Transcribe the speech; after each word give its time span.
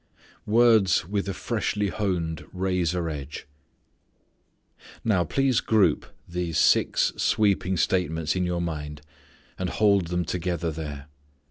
Words 0.47 1.05
With 1.07 1.29
a 1.29 1.33
Freshly 1.35 1.89
Honed 1.89 2.45
Razor 2.53 3.07
Edge. 3.07 3.45
Now 5.03 5.23
please 5.23 5.61
group 5.61 6.07
these 6.27 6.57
six 6.57 7.13
sweeping 7.17 7.77
statements 7.77 8.35
in 8.35 8.43
your 8.43 8.61
mind 8.63 9.01
and 9.59 9.69
hold 9.69 10.07
them 10.07 10.25
together 10.25 10.71
there. 10.71 11.05